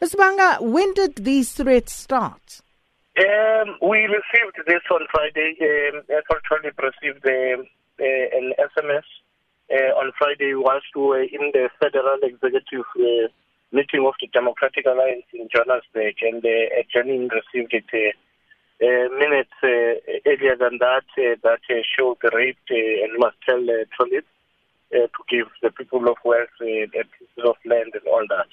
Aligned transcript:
Mr. 0.00 0.16
Bhanga, 0.16 0.60
when 0.60 0.92
did 0.94 1.16
these 1.16 1.52
threats 1.52 1.92
start? 1.92 2.60
Um, 3.18 3.76
we 3.80 4.00
received 4.04 4.56
this 4.66 4.82
on 4.90 5.06
Friday. 5.10 5.56
Um, 5.60 6.02
actually 6.10 6.70
received 6.76 7.24
um, 7.26 7.66
uh, 7.98 8.04
an 8.38 8.52
SMS 8.60 9.06
uh, 9.72 9.92
on 9.98 10.12
Friday 10.18 10.52
whilst 10.54 10.86
we 10.94 11.02
were 11.02 11.22
in 11.22 11.50
the 11.52 11.70
Federal 11.80 12.18
Executive 12.22 12.84
uh, 12.96 13.28
meeting 13.72 14.04
of 14.06 14.14
the 14.20 14.28
Democratic 14.32 14.84
Alliance 14.86 15.24
in 15.32 15.48
Johannesburg, 15.52 16.14
and 16.22 16.44
uh, 16.44 16.82
Janine 16.94 17.30
received 17.30 17.72
it 17.72 17.88
uh, 17.92 18.84
uh, 18.84 19.08
minutes 19.18 19.56
uh, 19.62 19.96
earlier 20.26 20.56
than 20.56 20.78
that 20.78 21.08
uh, 21.16 21.36
that 21.42 21.60
uh, 21.70 21.80
showed 21.96 22.18
the 22.22 22.30
rape 22.34 22.58
uh, 22.70 22.74
and 22.74 23.18
must 23.18 23.36
tell 23.46 23.58
uh, 23.58 23.84
Trollip 23.96 24.24
uh, 24.92 25.06
to 25.08 25.22
give 25.30 25.46
the 25.62 25.70
people 25.70 26.06
of 26.08 26.16
Wales 26.24 26.48
uh, 26.60 26.64
a 26.66 26.86
piece 26.86 27.44
of 27.44 27.56
land 27.64 27.92
and 27.94 28.06
all 28.06 28.26
that. 28.28 28.48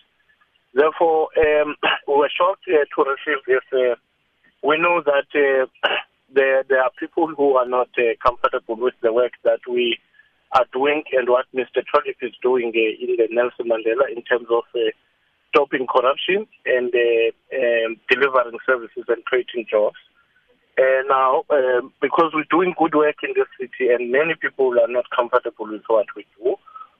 Therefore, 0.74 1.30
um, 1.38 1.76
we 2.08 2.16
were 2.16 2.32
shocked 2.36 2.66
uh, 2.68 2.86
to 2.96 3.10
receive 3.10 3.44
this. 3.48 3.64
Uh, 3.72 3.96
we 4.64 4.78
know 4.78 5.02
that 5.06 5.30
uh, 5.36 5.68
there, 6.34 6.64
there 6.68 6.82
are 6.82 6.92
people 7.00 7.28
who 7.28 7.56
are 7.56 7.68
not 7.68 7.90
uh, 7.98 8.14
comfortable 8.26 8.76
with 8.76 8.96
the 9.02 9.14
work 9.14 9.34
that 9.44 9.60
we 9.70 9.98
are 10.54 10.66
doing 10.72 11.04
and 11.14 11.30
what 11.30 11.46
Mr. 11.54 11.82
Trollip 11.82 12.18
is 12.22 12.34
doing 12.42 12.72
uh, 12.76 13.04
in 13.04 13.18
the 13.18 13.28
Nelson 13.32 13.68
Mandela 13.68 14.10
in 14.16 14.22
terms 14.24 14.48
of 14.50 14.64
uh, 14.76 14.80
stopping 15.50 15.86
corruption 15.88 16.48
and 16.66 16.92
um, 16.94 17.98
delivering 18.10 18.58
services 18.66 19.04
and 19.08 19.24
creating 19.26 19.66
jobs. 19.70 19.98
Now, 21.08 21.44
um, 21.52 21.94
because 22.02 22.32
we're 22.34 22.50
doing 22.50 22.74
good 22.80 22.96
work 22.96 23.18
in 23.22 23.34
this 23.36 23.48
city 23.60 23.94
and 23.94 24.12
many 24.12 24.34
people 24.34 24.74
are 24.80 24.88
not 24.88 25.06
comfortable 25.16 25.68
with 25.70 25.84
what 25.88 26.08
we 26.16 26.26
do, 26.40 26.56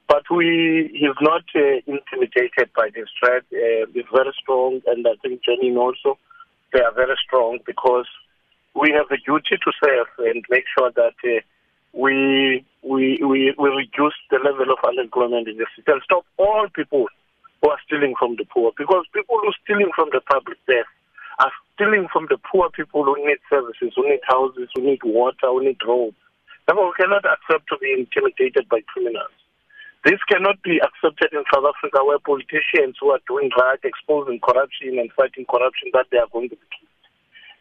but 0.08 0.24
we 0.30 0.90
he's 0.92 1.18
not 1.20 1.44
uh, 1.54 1.80
intimidated 1.86 2.70
by 2.76 2.90
this 2.94 3.08
threat. 3.18 3.44
Uh, 3.52 3.86
he's 3.92 4.04
very 4.12 4.32
strong, 4.40 4.80
and 4.86 5.06
I 5.06 5.14
think 5.22 5.42
Janine 5.42 5.76
also, 5.76 6.18
they 6.72 6.80
are 6.80 6.92
very 6.92 7.16
strong 7.26 7.58
because 7.66 8.06
we 8.74 8.90
have 8.90 9.10
a 9.10 9.16
duty 9.24 9.56
to 9.56 9.72
serve 9.82 10.08
and 10.18 10.44
make 10.50 10.64
sure 10.76 10.90
that 10.90 11.14
uh, 11.24 11.40
we, 11.92 12.64
we, 12.82 13.22
we, 13.22 13.54
we 13.56 13.68
reduce 13.70 14.18
the 14.30 14.38
level 14.42 14.72
of 14.72 14.78
unemployment 14.86 15.48
in 15.48 15.56
the 15.56 15.66
city 15.76 15.90
and 15.92 16.02
stop 16.02 16.26
all 16.36 16.66
people 16.74 17.06
who 17.62 17.70
are 17.70 17.78
stealing 17.86 18.14
from 18.18 18.34
the 18.36 18.44
poor. 18.44 18.72
Because 18.76 19.06
people 19.14 19.38
who 19.40 19.48
are 19.48 19.60
stealing 19.62 19.90
from 19.94 20.10
the 20.12 20.20
public 20.20 20.58
debt 20.66 20.86
are 21.38 21.52
stealing 21.74 22.08
from 22.12 22.26
the 22.28 22.38
poor 22.50 22.68
people 22.70 23.04
who 23.04 23.14
need 23.24 23.38
services, 23.48 23.92
who 23.94 24.10
need 24.10 24.20
houses, 24.26 24.68
who 24.74 24.82
need 24.82 25.00
water, 25.04 25.46
who 25.46 25.64
need 25.64 25.78
roads. 25.86 26.16
Therefore, 26.66 26.86
we 26.90 26.94
cannot 26.98 27.24
accept 27.24 27.68
to 27.68 27.78
be 27.78 27.94
intimidated 27.94 28.68
by 28.68 28.80
criminals. 28.88 29.30
This 30.04 30.20
cannot 30.28 30.60
be 30.62 30.76
accepted 30.84 31.32
in 31.32 31.48
South 31.48 31.64
Africa 31.64 32.04
where 32.04 32.20
politicians 32.20 33.00
who 33.00 33.08
are 33.16 33.24
doing 33.26 33.48
right, 33.56 33.80
exposing 33.82 34.36
corruption 34.38 35.00
and 35.00 35.08
fighting 35.16 35.48
corruption, 35.48 35.88
that 35.96 36.12
they 36.12 36.20
are 36.20 36.28
going 36.28 36.52
to 36.52 36.56
be 36.60 36.68
killed. 36.76 36.92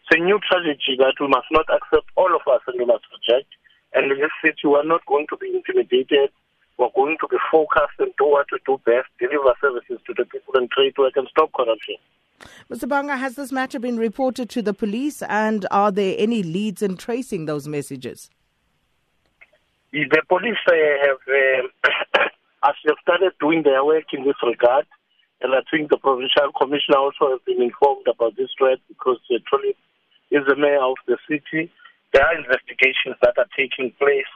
It's 0.04 0.20
a 0.20 0.20
new 0.20 0.40
tragedy 0.44 1.00
that 1.00 1.16
we 1.24 1.32
must 1.32 1.48
not 1.56 1.64
accept, 1.72 2.12
all 2.20 2.36
of 2.36 2.44
us, 2.52 2.60
and 2.68 2.76
we 2.76 2.84
must 2.84 3.08
reject. 3.16 3.48
And 3.96 4.12
in 4.12 4.20
this 4.20 4.36
city, 4.44 4.68
we 4.68 4.76
are 4.76 4.84
not 4.84 5.06
going 5.08 5.28
to 5.32 5.38
be 5.38 5.56
intimidated. 5.56 6.36
We're 6.76 6.92
going 6.92 7.16
to 7.22 7.28
be 7.32 7.40
focused 7.48 7.96
and 8.00 8.12
do 8.20 8.28
what 8.28 8.52
we 8.52 8.60
do 8.68 8.76
best, 8.84 9.08
deliver 9.24 9.56
services 9.64 10.04
to 10.04 10.12
the 10.12 10.26
people 10.26 10.60
and 10.60 10.70
trade 10.72 10.98
work 10.98 11.16
and 11.16 11.28
stop 11.32 11.54
corruption. 11.56 11.96
Mr. 12.70 12.90
Bhanga, 12.90 13.18
has 13.18 13.36
this 13.36 13.54
matter 13.54 13.80
been 13.80 13.96
reported 13.96 14.50
to 14.50 14.62
the 14.62 14.74
police 14.74 15.22
and 15.22 15.66
are 15.72 15.92
there 15.92 16.16
any 16.18 16.44
leads 16.44 16.82
in 16.82 16.98
tracing 16.98 17.46
those 17.46 17.70
messages? 17.70 18.30
The 19.94 20.24
police 20.28 20.58
uh, 20.68 20.74
have, 21.06 21.22
uh, 21.30 21.90
as 22.64 22.76
they 22.84 22.92
have 22.92 23.02
started 23.02 23.34
doing 23.40 23.64
their 23.64 23.84
work 23.84 24.12
in 24.14 24.24
this 24.24 24.40
regard, 24.44 24.86
and 25.42 25.54
I 25.54 25.62
think 25.70 25.90
the 25.90 25.98
provincial 25.98 26.52
commissioner 26.56 26.98
also 26.98 27.36
has 27.36 27.42
been 27.46 27.62
informed 27.62 28.08
about 28.08 28.36
this 28.36 28.50
threat 28.58 28.80
because 28.88 29.20
uh, 29.30 29.38
is 30.32 30.44
the 30.48 30.56
mayor 30.56 30.82
of 30.82 30.98
the 31.06 31.18
city. 31.30 31.70
There 32.14 32.26
are 32.26 32.38
investigations 32.38 33.20
that 33.22 33.38
are 33.38 33.50
taking 33.56 33.92
place. 34.00 34.32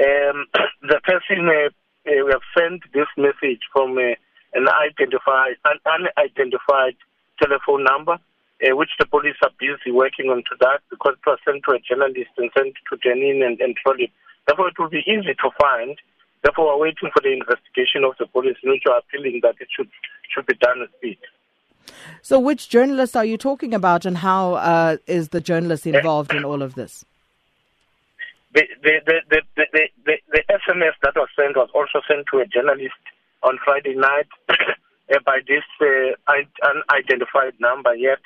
Um, 0.00 0.46
the 0.82 1.00
person 1.04 1.46
uh, 1.46 1.68
uh, 2.08 2.24
we 2.24 2.32
have 2.32 2.46
sent 2.56 2.80
this 2.96 3.08
message 3.16 3.60
from 3.72 3.98
uh, 3.98 4.16
an 4.56 4.66
identified, 4.66 5.60
an 5.68 5.78
unidentified 5.84 6.96
telephone 7.36 7.84
number, 7.84 8.16
uh, 8.16 8.76
which 8.76 8.90
the 8.98 9.06
police 9.06 9.36
are 9.44 9.52
busy 9.60 9.92
working 9.92 10.32
on 10.32 10.42
to 10.48 10.56
that 10.60 10.80
because 10.88 11.14
it 11.20 11.28
was 11.28 11.38
sent 11.44 11.62
to 11.68 11.76
a 11.76 11.80
journalist 11.84 12.32
and 12.38 12.50
sent 12.56 12.74
to 12.88 12.96
Janine 12.96 13.44
and, 13.44 13.60
and 13.60 13.76
Trollip. 13.76 14.10
Therefore, 14.46 14.68
it 14.68 14.78
will 14.78 14.90
be 14.90 15.04
easy 15.06 15.36
to 15.36 15.50
find. 15.60 15.96
Therefore, 16.42 16.78
we're 16.78 16.86
waiting 16.86 17.10
for 17.12 17.20
the 17.22 17.32
investigation 17.32 18.04
of 18.04 18.14
the 18.18 18.26
police, 18.26 18.56
which 18.64 18.84
are 18.88 18.98
appealing 18.98 19.40
that 19.42 19.56
it 19.60 19.68
should 19.74 19.90
should 20.32 20.46
be 20.46 20.54
done 20.54 20.80
with 20.80 20.90
speed. 20.96 21.18
So, 22.22 22.38
which 22.38 22.68
journalist 22.68 23.16
are 23.16 23.24
you 23.24 23.36
talking 23.36 23.74
about, 23.74 24.06
and 24.06 24.18
how 24.18 24.54
uh, 24.54 24.96
is 25.06 25.30
the 25.30 25.40
journalist 25.40 25.86
involved 25.86 26.32
in 26.32 26.44
all 26.44 26.62
of 26.62 26.74
this? 26.74 27.04
The 28.54 28.66
the, 28.82 29.00
the, 29.06 29.20
the, 29.30 29.42
the, 29.56 29.88
the, 30.04 30.16
the 30.32 30.42
SMS 30.50 30.92
that 31.02 31.14
was 31.16 31.28
sent 31.36 31.56
was 31.56 31.68
also 31.74 32.00
sent 32.08 32.26
to 32.32 32.40
a 32.40 32.46
journalist 32.46 32.94
on 33.42 33.58
Friday 33.64 33.94
night 33.94 34.28
by 35.24 35.40
this 35.46 35.64
uh, 35.80 36.32
unidentified 36.62 37.54
number 37.60 37.94
yet. 37.94 38.18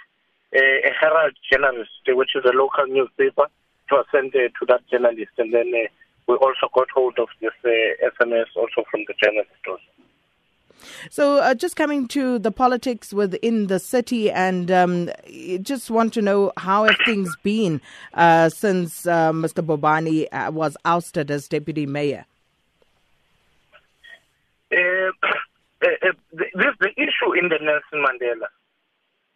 Uh, 0.55 0.61
a 0.61 0.93
Herald 1.01 1.35
journalist, 1.51 1.91
which 2.07 2.31
is 2.37 2.45
a 2.45 2.57
local 2.57 2.87
newspaper, 2.87 3.43
it 3.43 3.93
was 3.93 4.07
sent 4.13 4.35
uh, 4.37 4.49
to 4.59 4.67
that 4.69 4.87
journalist, 4.89 5.33
and 5.39 5.53
then 5.53 5.73
uh, 5.75 5.89
we 6.27 6.35
also 6.37 6.69
got 6.75 6.89
hold 6.95 7.19
of 7.19 7.29
this 7.41 7.53
uh, 7.65 7.69
SMS 8.21 8.47
also 8.57 8.85
from 8.91 9.05
the 9.07 9.15
journalist. 9.23 9.51
So, 11.11 11.39
uh, 11.39 11.55
just 11.55 11.77
coming 11.77 12.09
to 12.09 12.39
the 12.39 12.51
politics 12.51 13.13
within 13.13 13.69
the 13.69 13.79
city, 13.79 14.31
and 14.31 14.71
um, 14.71 15.11
just 15.63 15.91
want 15.91 16.13
to 16.15 16.23
know 16.23 16.53
how 16.57 16.85
have 16.85 16.97
things 17.05 17.35
been 17.43 17.81
uh, 18.15 18.49
since 18.49 19.07
uh, 19.07 19.33
Mr. 19.33 19.65
Bobani 19.65 20.27
uh, 20.33 20.51
was 20.51 20.77
ousted 20.85 21.31
as 21.31 21.49
deputy 21.49 21.87
mayor. 21.87 22.27
Uh, 25.83 26.09
uh, 26.09 26.13
this, 26.33 26.75
the 26.81 26.89
issue 26.97 27.35
in 27.39 27.51
the 27.51 27.59
Nelson 27.61 28.03
Mandela 28.03 28.47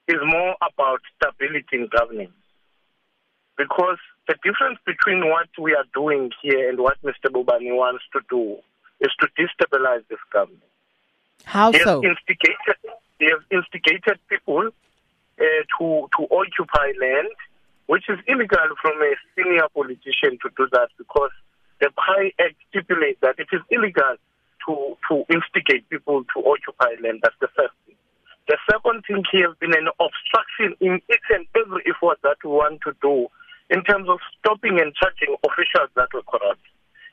is 0.07 0.17
more 0.25 0.57
about 0.63 1.01
stability 1.17 1.67
in 1.77 1.89
governance, 1.89 2.33
because 3.59 3.99
the 4.29 4.37
difference 4.45 4.79
between 4.87 5.29
what 5.29 5.49
we 5.59 5.75
are 5.75 5.85
doing 5.93 6.31
here 6.41 6.71
and 6.71 6.79
what 6.79 6.97
Mr. 7.03 7.29
Bobani 7.29 7.75
wants 7.75 8.05
to 8.13 8.21
do 8.31 8.57
is 9.01 9.11
to 9.21 9.29
destabilize 9.37 10.07
this 10.09 10.19
government. 10.33 10.63
How 11.45 11.73
he 11.73 11.79
so? 11.81 12.01
Has 12.01 12.11
instigated, 12.11 12.79
he 13.19 13.27
has 13.27 13.43
instigated 13.51 14.19
people 14.29 14.69
uh, 14.69 15.43
to 15.79 16.09
to 16.17 16.23
occupy 16.31 16.93
land, 17.01 17.35
which 17.87 18.09
is 18.09 18.19
illegal 18.27 18.69
from 18.81 19.01
a 19.03 19.15
senior 19.37 19.69
politician 19.75 20.39
to 20.43 20.51
do 20.57 20.69
that 20.73 20.89
because 20.97 21.31
the 21.81 21.91
PIE 21.97 22.33
Act 22.41 22.57
stipulates 22.71 23.21
that 23.21 23.39
it 23.39 23.49
is 23.53 23.61
illegal 23.71 24.17
to 24.67 24.97
to 25.09 25.25
instigate 25.33 25.89
people 25.89 26.25
to 26.35 26.39
occupy 26.45 26.95
land. 27.03 27.21
That's 27.23 27.39
the 27.41 27.49
first 27.57 27.75
thing. 27.87 27.97
The 28.49 28.59
second 28.71 29.05
thing 29.07 29.25
here 29.31 29.49
has 29.49 29.57
been 29.59 29.75
an 29.75 29.89
obstruction 30.01 30.75
in 30.81 31.01
each 31.11 31.29
and 31.31 31.47
every 31.55 31.83
effort 31.87 32.19
that 32.23 32.39
we 32.43 32.51
want 32.51 32.81
to 32.83 32.93
do 33.01 33.29
in 33.71 33.85
terms 33.85 34.09
of 34.09 34.19
stopping 34.39 34.81
and 34.81 34.95
charging 34.95 35.37
officials 35.45 35.91
that 35.95 36.09
were 36.15 36.23
corrupt. 36.23 36.63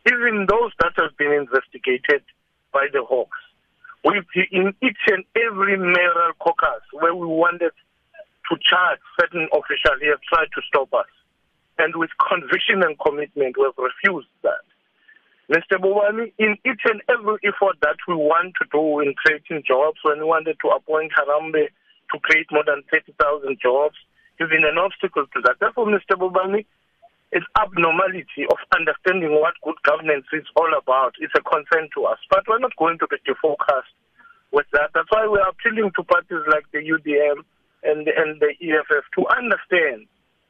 Even 0.08 0.46
those 0.48 0.72
that 0.80 0.94
have 0.98 1.18
been 1.18 1.34
investigated 1.34 2.24
by 2.72 2.88
the 2.94 3.04
Hawks. 3.04 3.38
We've, 4.04 4.28
in 4.52 4.74
each 4.84 5.02
and 5.08 5.24
every 5.36 5.78
mayoral 5.78 6.34
caucus 6.40 6.84
where 6.94 7.16
we 7.16 7.26
wanted 7.26 7.72
to 8.50 8.58
charge 8.62 9.00
certain 9.20 9.50
officials, 9.52 9.98
he 10.00 10.08
has 10.08 10.20
tried 10.30 10.54
to 10.54 10.62
stop 10.68 10.94
us. 10.94 11.10
And 11.80 11.96
with 11.96 12.12
conviction 12.22 12.84
and 12.84 12.98
commitment, 13.00 13.58
we 13.58 13.66
have 13.66 13.78
refused 13.78 14.30
that. 14.44 14.62
Mr. 15.50 15.78
Bobani, 15.78 16.32
in 16.38 16.58
each 16.66 16.82
and 16.86 17.02
every 17.10 17.38
effort 17.44 17.78
that 17.82 17.98
we 18.08 18.16
want 18.16 18.56
to 18.62 18.66
do 18.72 19.00
in 19.02 19.14
creating 19.14 19.64
jobs, 19.68 19.98
when 20.04 20.20
we 20.20 20.26
wanted 20.26 20.58
to 20.62 20.70
appoint 20.70 21.12
Harambee 21.14 21.70
to 22.14 22.20
create 22.22 22.48
more 22.52 22.64
than 22.66 22.82
30,000 22.92 23.58
jobs, 23.62 23.96
he's 24.38 24.50
been 24.50 24.66
an 24.66 24.78
obstacle 24.78 25.26
to 25.34 25.42
that. 25.46 25.58
Therefore, 25.60 25.88
Mr. 25.88 26.18
Bobani, 26.18 26.66
it's 27.32 27.46
abnormality 27.60 28.48
of 28.50 28.58
understanding 28.76 29.34
what 29.40 29.54
good 29.64 29.76
governance 29.84 30.26
is 30.34 30.46
all 30.56 30.72
about. 30.78 31.16
It's 31.20 31.34
a 31.36 31.42
concern 31.42 31.90
to 31.96 32.06
us. 32.06 32.20
But 32.30 32.48
we're 32.48 32.60
not 32.60 32.76
going 32.78 33.00
to 33.00 33.08
be 33.08 33.18
defocused 33.28 33.92
with 34.52 34.66
that. 34.74 34.92
That's 34.94 35.10
why 35.12 35.28
we're 35.28 35.48
appealing 35.48 35.92
to 35.96 36.04
parties 36.04 36.46
like 36.48 36.66
the 36.72 36.80
UDM 36.80 37.44
and, 37.84 38.08
and 38.08 38.40
the 38.40 38.54
EFF 38.62 39.04
to 39.18 39.28
understand 39.36 40.08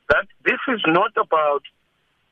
that 0.09 0.27
this 0.43 0.61
is 0.69 0.81
not 0.87 1.11
about 1.17 1.63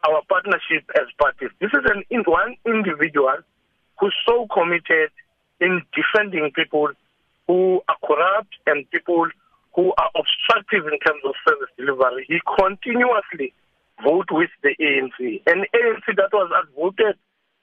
our 0.08 0.22
partnership 0.30 0.84
as 0.96 1.08
parties. 1.18 1.50
This 1.60 1.72
is 1.74 1.84
an 1.90 2.04
one 2.26 2.56
individual 2.66 3.38
who's 4.00 4.16
so 4.28 4.48
committed 4.54 5.10
in 5.60 5.82
defending 5.96 6.52
people 6.52 6.90
who 7.48 7.82
are 7.88 7.98
corrupt 8.06 8.54
and 8.68 8.90
people 8.92 9.28
who 9.76 9.94
are 9.98 10.12
obstructive 10.16 10.86
in 10.86 11.00
terms 11.00 11.22
of 11.26 11.34
service 11.48 11.70
delivery. 11.78 12.26
He 12.28 12.40
continuously 12.60 13.54
vote 14.04 14.30
with 14.32 14.50
the 14.62 14.76
ANC. 14.80 15.42
An 15.48 15.66
ANC 15.74 16.06
that 16.18 16.32
was 16.32 16.52
outvoted 16.54 17.18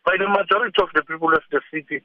by 0.04 0.16
the 0.18 0.28
majority 0.28 0.80
of 0.82 0.88
the 0.94 1.02
people 1.02 1.32
of 1.32 1.42
the 1.50 1.60
city 1.72 2.02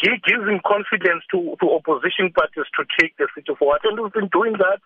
giving 0.00 0.60
confidence 0.66 1.24
to, 1.30 1.56
to 1.60 1.66
opposition 1.72 2.32
parties 2.34 2.68
to 2.76 2.84
take 2.98 3.16
the 3.16 3.28
city 3.34 3.52
forward. 3.58 3.80
And 3.84 3.98
we've 4.00 4.12
been 4.12 4.28
doing 4.32 4.54
that. 4.58 4.80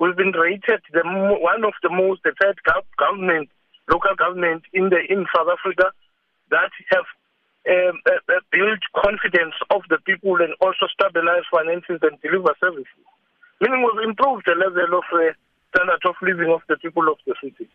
We've 0.00 0.16
been 0.16 0.32
rated 0.32 0.82
the 0.92 1.02
one 1.04 1.64
of 1.64 1.74
the 1.82 1.90
most, 1.90 2.22
the 2.24 2.32
third 2.40 2.58
government, 2.98 3.50
local 3.90 4.14
government 4.16 4.64
in 4.72 4.90
the 4.90 4.98
in 5.08 5.26
South 5.30 5.46
Africa 5.46 5.92
that 6.50 6.72
have 6.90 7.06
um, 7.70 8.00
uh, 8.10 8.18
uh, 8.34 8.40
build 8.50 8.82
confidence 8.98 9.54
of 9.70 9.82
the 9.88 9.98
people 10.02 10.34
and 10.42 10.54
also 10.60 10.90
stabilize 10.90 11.46
finances 11.52 12.02
and 12.02 12.18
deliver 12.20 12.50
services. 12.58 13.06
Meaning 13.62 13.86
we've 13.86 14.08
improved 14.08 14.42
the 14.44 14.56
level 14.58 14.98
of 14.98 15.04
uh, 15.14 15.30
standard 15.70 16.02
of 16.04 16.16
living 16.20 16.50
of 16.50 16.62
the 16.68 16.76
people 16.78 17.06
of 17.06 17.18
the 17.24 17.34
city. 17.40 17.68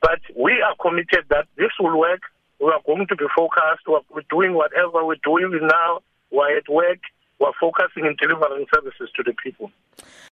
But 0.00 0.20
we 0.34 0.62
are 0.62 0.74
committed 0.80 1.26
that 1.28 1.46
this 1.54 1.68
will 1.78 1.98
work. 1.98 2.22
We 2.58 2.68
are 2.68 2.80
going 2.86 3.06
to 3.06 3.14
be 3.14 3.26
focused. 3.36 3.84
We're 3.86 4.22
doing 4.30 4.54
whatever 4.54 5.04
we're 5.04 5.20
doing 5.22 5.52
now. 5.60 6.00
We're 6.30 6.56
at 6.56 6.66
work. 6.70 7.00
We're 7.38 7.52
focusing 7.60 8.06
in 8.06 8.16
delivering 8.16 8.64
services 8.74 9.10
to 9.16 9.22
the 9.22 9.34
people. 9.44 9.70